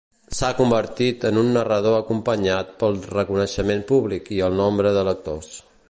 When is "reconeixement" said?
3.13-3.87